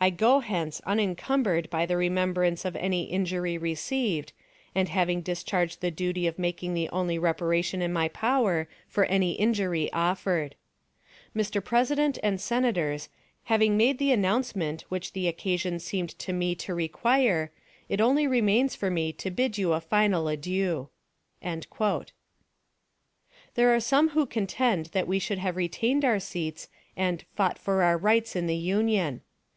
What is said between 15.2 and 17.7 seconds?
occasion seemed to me to require,